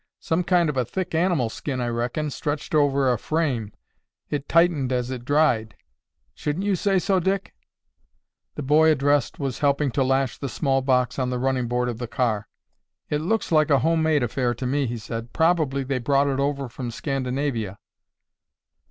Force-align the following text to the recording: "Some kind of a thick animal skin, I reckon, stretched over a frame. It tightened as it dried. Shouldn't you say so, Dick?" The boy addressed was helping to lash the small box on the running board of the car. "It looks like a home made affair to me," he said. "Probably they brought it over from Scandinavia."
"Some 0.19 0.43
kind 0.43 0.67
of 0.67 0.77
a 0.77 0.83
thick 0.83 1.13
animal 1.13 1.47
skin, 1.51 1.79
I 1.79 1.85
reckon, 1.89 2.31
stretched 2.31 2.73
over 2.73 3.13
a 3.13 3.19
frame. 3.19 3.71
It 4.31 4.49
tightened 4.49 4.91
as 4.91 5.11
it 5.11 5.23
dried. 5.23 5.75
Shouldn't 6.33 6.65
you 6.65 6.75
say 6.75 6.97
so, 6.97 7.19
Dick?" 7.19 7.53
The 8.55 8.63
boy 8.63 8.89
addressed 8.91 9.37
was 9.37 9.59
helping 9.59 9.91
to 9.91 10.03
lash 10.03 10.39
the 10.39 10.49
small 10.49 10.81
box 10.81 11.19
on 11.19 11.29
the 11.29 11.37
running 11.37 11.67
board 11.67 11.87
of 11.87 11.99
the 11.99 12.07
car. 12.07 12.47
"It 13.11 13.21
looks 13.21 13.51
like 13.51 13.69
a 13.69 13.77
home 13.85 14.01
made 14.01 14.23
affair 14.23 14.55
to 14.55 14.65
me," 14.65 14.87
he 14.87 14.97
said. 14.97 15.33
"Probably 15.33 15.83
they 15.83 15.99
brought 15.99 16.25
it 16.25 16.39
over 16.39 16.67
from 16.67 16.89
Scandinavia." 16.89 17.77